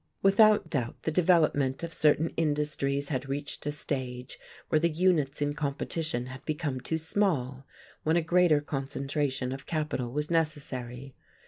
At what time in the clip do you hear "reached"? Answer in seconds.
3.29-3.63